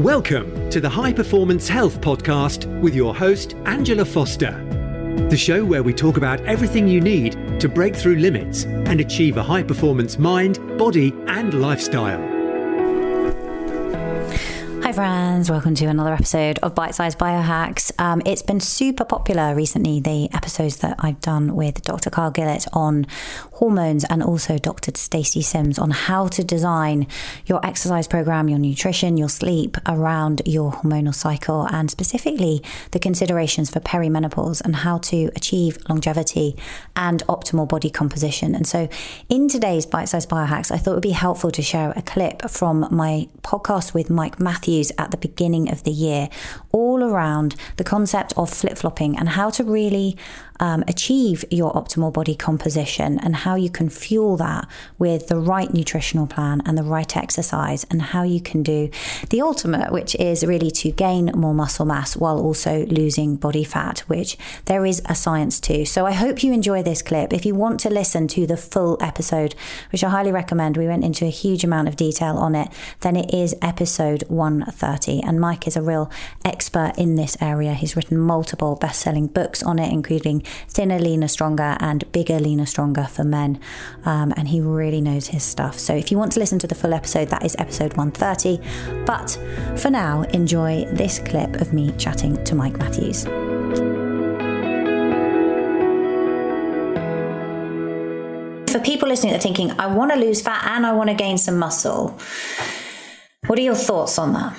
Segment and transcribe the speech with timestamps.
[0.00, 4.52] Welcome to the High Performance Health Podcast with your host, Angela Foster.
[5.28, 9.36] The show where we talk about everything you need to break through limits and achieve
[9.36, 12.39] a high performance mind, body, and lifestyle.
[14.90, 15.48] Hi, friends.
[15.48, 17.92] Welcome to another episode of Bite Size Biohacks.
[18.00, 22.10] Um, it's been super popular recently, the episodes that I've done with Dr.
[22.10, 23.06] Carl Gillett on
[23.52, 24.90] hormones and also Dr.
[24.96, 27.06] Stacy Sims on how to design
[27.46, 32.60] your exercise program, your nutrition, your sleep around your hormonal cycle, and specifically
[32.90, 36.56] the considerations for perimenopause and how to achieve longevity
[36.96, 38.56] and optimal body composition.
[38.56, 38.88] And so,
[39.28, 42.50] in today's Bite Size Biohacks, I thought it would be helpful to share a clip
[42.50, 46.28] from my podcast with Mike Matthews at the beginning of the year,
[46.72, 50.16] all around the concept of flip flopping and how to really
[50.60, 55.72] um, achieve your optimal body composition and how you can fuel that with the right
[55.72, 58.90] nutritional plan and the right exercise, and how you can do
[59.30, 64.00] the ultimate, which is really to gain more muscle mass while also losing body fat,
[64.00, 65.84] which there is a science to.
[65.86, 67.32] So I hope you enjoy this clip.
[67.32, 69.54] If you want to listen to the full episode,
[69.92, 72.68] which I highly recommend, we went into a huge amount of detail on it,
[73.00, 74.24] then it is episode
[74.70, 75.22] 130.
[75.26, 76.10] And Mike is a real
[76.44, 77.74] expert in this area.
[77.74, 82.66] He's written multiple best selling books on it, including Thinner, Leaner, Stronger and Bigger, Leaner,
[82.66, 83.60] Stronger for Men.
[84.04, 85.78] Um, and he really knows his stuff.
[85.78, 89.04] So if you want to listen to the full episode, that is episode 130.
[89.04, 89.38] But
[89.78, 93.26] for now, enjoy this clip of me chatting to Mike Matthews.
[98.70, 101.14] For people listening that are thinking, I want to lose fat and I want to
[101.14, 102.16] gain some muscle,
[103.46, 104.56] what are your thoughts on that?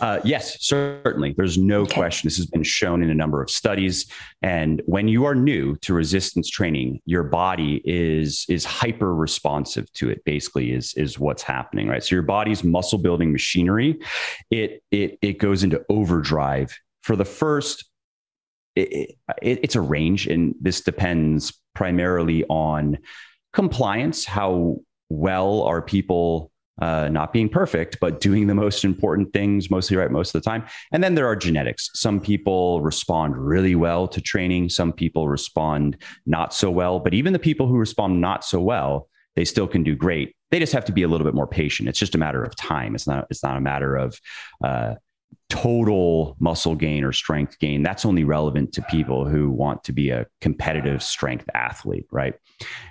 [0.00, 1.34] Uh, yes, certainly.
[1.36, 1.94] There's no okay.
[1.94, 2.26] question.
[2.26, 4.06] This has been shown in a number of studies.
[4.42, 10.10] And when you are new to resistance training, your body is is hyper responsive to
[10.10, 10.24] it.
[10.24, 12.02] Basically, is is what's happening, right?
[12.02, 13.98] So your body's muscle building machinery,
[14.50, 17.88] it it it goes into overdrive for the first.
[18.76, 22.98] It, it, it's a range, and this depends primarily on
[23.52, 24.24] compliance.
[24.24, 29.96] How well are people uh, not being perfect, but doing the most important things mostly
[29.96, 30.64] right most of the time.
[30.92, 31.90] And then there are genetics.
[31.94, 35.96] Some people respond really well to training, some people respond
[36.26, 36.98] not so well.
[36.98, 40.34] But even the people who respond not so well, they still can do great.
[40.50, 41.88] They just have to be a little bit more patient.
[41.88, 42.94] It's just a matter of time.
[42.94, 43.26] It's not.
[43.30, 44.20] It's not a matter of
[44.62, 44.94] uh,
[45.48, 47.82] total muscle gain or strength gain.
[47.82, 52.34] That's only relevant to people who want to be a competitive strength athlete, right?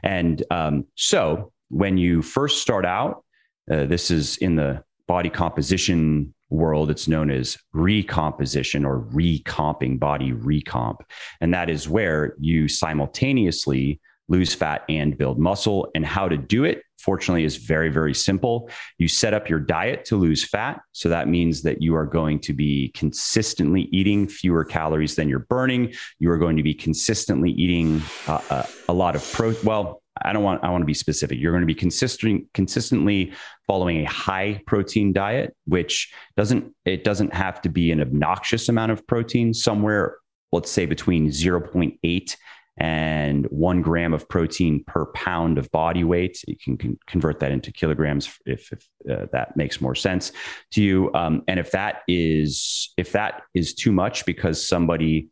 [0.04, 3.23] And um, so when you first start out,
[3.72, 6.90] uh, this is in the body composition world.
[6.90, 10.98] It's known as recomposition or recomping, body recomp.
[11.42, 15.90] And that is where you simultaneously lose fat and build muscle.
[15.96, 18.70] And how to do it, fortunately, is very, very simple.
[18.98, 20.80] You set up your diet to lose fat.
[20.94, 25.40] So that means that you are going to be consistently eating fewer calories than you're
[25.40, 25.94] burning.
[26.20, 29.54] You are going to be consistently eating uh, a, uh, a lot of pro.
[29.64, 31.40] Well, I don't want I want to be specific.
[31.40, 33.34] You're going to be consistent consistently
[33.66, 38.92] following a high protein diet, which doesn't it doesn't have to be an obnoxious amount
[38.92, 39.54] of protein.
[39.54, 40.18] Somewhere,
[40.52, 42.36] let's say between 0.8
[42.78, 46.44] and one gram of protein per pound of body weight.
[46.48, 50.32] You can, can convert that into kilograms if, if uh, that makes more sense
[50.72, 51.12] to you.
[51.14, 55.30] Um, and if that is if that is too much because somebody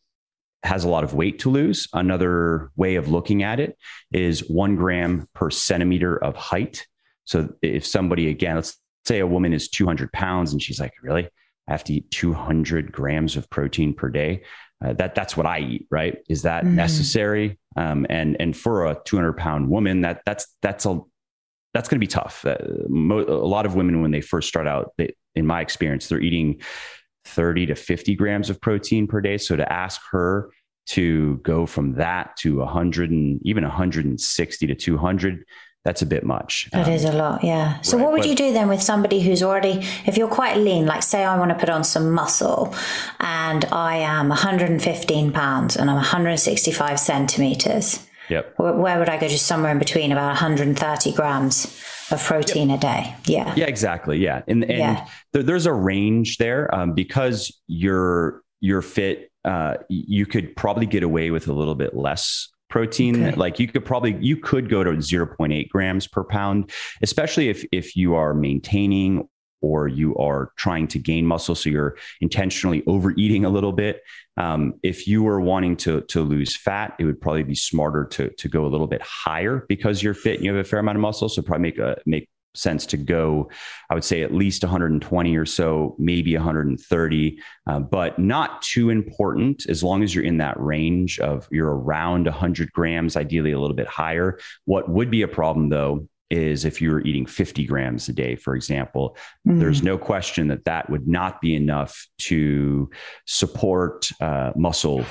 [0.64, 1.88] has a lot of weight to lose.
[1.94, 3.78] Another way of looking at it
[4.12, 6.86] is one gram per centimeter of height.
[7.26, 11.30] So if somebody, again, let's say a woman is 200 pounds and she's like, really?
[11.68, 14.44] I have to eat 200 grams of protein per day.
[14.84, 16.18] Uh, that that's what I eat, right?
[16.28, 16.76] Is that mm-hmm.
[16.76, 17.60] necessary?
[17.78, 21.00] Um, and and for a 200 pound woman, that that's that's a
[21.74, 22.46] that's going to be tough.
[22.46, 22.58] Uh,
[22.90, 26.20] mo- a lot of women, when they first start out, they, in my experience, they're
[26.20, 26.62] eating
[27.26, 29.38] 30 to 50 grams of protein per day.
[29.38, 30.52] So to ask her
[30.88, 35.46] to go from that to 100 and even 160 to 200,
[35.84, 36.70] that's a bit much.
[36.72, 37.82] That um, is a lot, yeah.
[37.82, 40.58] So, right, what would but, you do then with somebody who's already, if you're quite
[40.58, 42.76] lean, like say I want to put on some muscle
[43.20, 48.08] and I am 115 pounds and I'm 165 centimeters?
[48.30, 48.54] Yep.
[48.58, 49.28] Where would I go?
[49.28, 51.66] Just somewhere in between, about 130 grams
[52.12, 52.80] of protein yep.
[52.80, 53.16] a day.
[53.26, 53.54] Yeah.
[53.56, 54.18] Yeah, exactly.
[54.18, 55.08] Yeah, and and yeah.
[55.34, 59.32] There, there's a range there um, because you're you're fit.
[59.44, 63.36] Uh, you could probably get away with a little bit less protein okay.
[63.36, 66.72] like you could probably you could go to 0.8 grams per pound
[67.02, 69.28] especially if if you are maintaining
[69.62, 74.02] or you are trying to gain muscle, so you're intentionally overeating a little bit.
[74.38, 78.30] Um, if you were wanting to to lose fat, it would probably be smarter to
[78.30, 80.98] to go a little bit higher because you're fit and you have a fair amount
[80.98, 81.30] of muscle.
[81.30, 83.50] So probably make a make sense to go,
[83.90, 89.66] I would say at least 120 or so, maybe 130, uh, but not too important
[89.70, 93.76] as long as you're in that range of you're around 100 grams, ideally a little
[93.76, 94.40] bit higher.
[94.66, 98.36] What would be a problem though is if you were eating 50 grams a day,
[98.36, 99.18] for example,
[99.48, 99.60] mm.
[99.60, 102.90] there's no question that that would not be enough to
[103.28, 105.06] support uh, muscle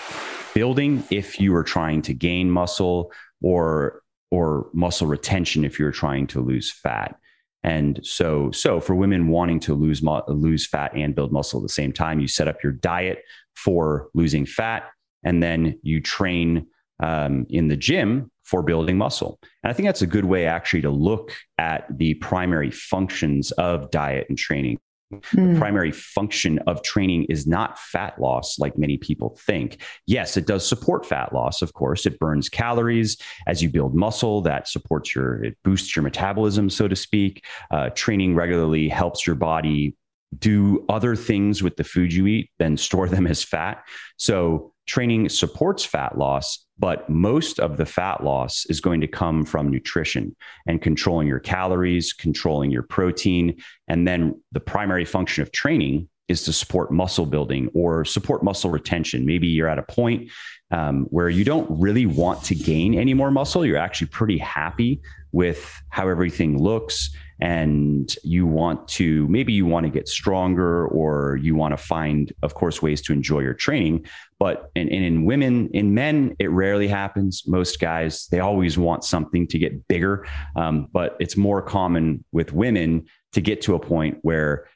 [0.55, 3.12] building if you were trying to gain muscle
[3.43, 4.02] or
[4.32, 7.17] or muscle retention if you're trying to lose fat.
[7.62, 11.69] And so, so for women wanting to lose lose fat and build muscle at the
[11.69, 13.23] same time, you set up your diet
[13.55, 14.84] for losing fat,
[15.25, 16.66] and then you train
[17.00, 19.38] um, in the gym for building muscle.
[19.62, 23.91] And I think that's a good way actually to look at the primary functions of
[23.91, 24.79] diet and training.
[25.12, 25.20] Mm.
[25.32, 25.58] The hmm.
[25.58, 29.82] primary function of training is not fat loss, like many people think.
[30.06, 32.06] Yes, it does support fat loss, of course.
[32.06, 33.17] It burns calories
[33.47, 34.41] as you build muscle.
[34.43, 37.44] That supports your, it boosts your metabolism, so to speak.
[37.70, 39.97] Uh, training regularly helps your body
[40.38, 43.82] do other things with the food you eat than store them as fat.
[44.17, 49.44] So training supports fat loss, but most of the fat loss is going to come
[49.44, 50.34] from nutrition
[50.66, 53.62] and controlling your calories, controlling your protein.
[53.87, 58.70] And then the primary function of training is to support muscle building or support muscle
[58.70, 59.25] retention.
[59.25, 60.32] Maybe you're at a point
[60.70, 63.64] um, where you don't really want to gain any more muscle.
[63.64, 65.00] You're actually pretty happy
[65.32, 71.37] with how everything looks and you want to maybe you want to get stronger or
[71.37, 74.05] you want to find of course ways to enjoy your training
[74.38, 79.46] but in, in women in men it rarely happens most guys they always want something
[79.46, 80.26] to get bigger
[80.56, 84.66] um, but it's more common with women to get to a point where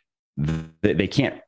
[0.43, 1.41] th- they can't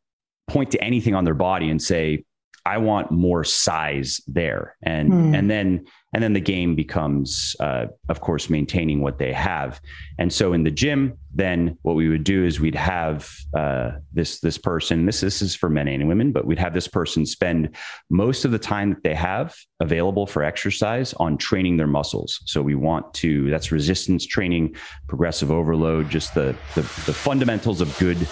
[0.48, 2.24] point to anything on their body and say
[2.66, 5.34] I want more size there, and hmm.
[5.36, 9.80] and then and then the game becomes, uh, of course, maintaining what they have.
[10.18, 14.40] And so in the gym, then what we would do is we'd have uh, this
[14.40, 15.06] this person.
[15.06, 17.76] This this is for men and women, but we'd have this person spend
[18.10, 22.40] most of the time that they have available for exercise on training their muscles.
[22.46, 24.74] So we want to that's resistance training,
[25.06, 28.26] progressive overload, just the, the, the fundamentals of good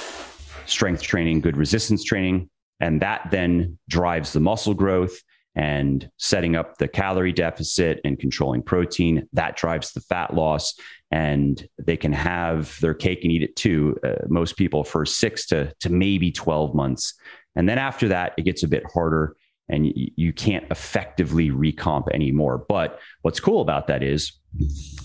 [0.67, 5.21] strength training, good resistance training and that then drives the muscle growth
[5.57, 9.29] and setting up the calorie deficit and controlling protein.
[9.33, 10.75] That drives the fat loss.
[11.11, 13.97] And they can have their cake and eat it too.
[14.03, 17.15] Uh, most people for six to, to maybe 12 months.
[17.55, 19.37] And then after that, it gets a bit harder
[19.69, 22.65] and you, you can't effectively recomp anymore.
[22.69, 24.33] But what's cool about that is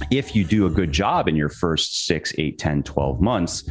[0.09, 3.69] if you do a good job in your first six, eight, 10, 12 months,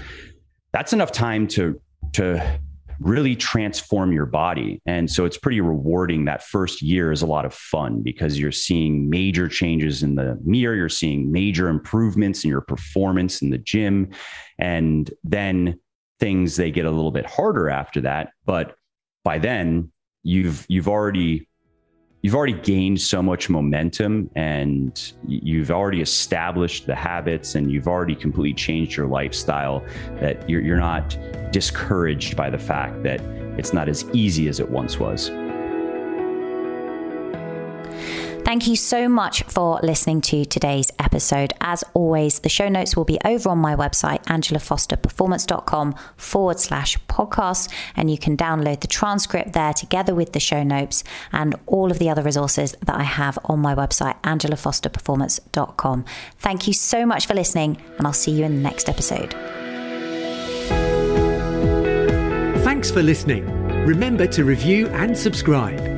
[0.73, 1.81] that's enough time to,
[2.13, 2.61] to
[3.01, 4.81] really transform your body.
[4.87, 6.25] And so it's pretty rewarding.
[6.25, 10.39] That first year is a lot of fun because you're seeing major changes in the
[10.45, 14.11] mirror, you're seeing major improvements in your performance in the gym.
[14.59, 15.79] And then
[16.19, 18.31] things they get a little bit harder after that.
[18.45, 18.75] But
[19.25, 19.93] by then,
[20.23, 21.48] you've you've already
[22.23, 28.15] you've already gained so much momentum and you've already established the habits and you've already
[28.15, 29.85] completely changed your lifestyle
[30.21, 31.17] that you're, you're not
[31.53, 33.21] discouraged by the fact that
[33.59, 35.31] it's not as easy as it once was.
[38.49, 41.53] Thank you so much for listening to today's episode.
[41.61, 47.71] As always, the show notes will be over on my website, angelafosterperformance.com forward slash podcast,
[47.95, 51.99] and you can download the transcript there together with the show notes and all of
[51.99, 56.07] the other resources that I have on my website, angelafosterperformance.com.
[56.39, 59.35] Thank you so much for listening, and I'll see you in the next episode.
[62.65, 63.45] Thanks for listening.
[63.85, 65.98] Remember to review and subscribe.